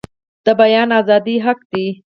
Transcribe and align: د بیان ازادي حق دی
د 0.45 0.47
بیان 0.59 0.89
ازادي 0.99 1.35
حق 1.45 1.59
دی 1.71 1.87